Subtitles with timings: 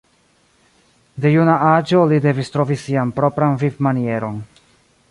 [1.25, 4.43] De juna aĝo li devis trovi sian propran vivmanieron.